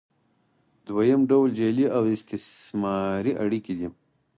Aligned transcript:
دویم 0.87 1.21
ډول 1.29 1.49
جعلي 1.57 1.85
او 1.97 2.03
استثماري 2.15 3.31
اړیکې 3.43 3.73
دي. 3.79 3.87